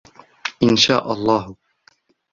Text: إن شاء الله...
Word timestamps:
إن 0.63 0.75
شاء 0.75 1.11
الله... 1.13 1.55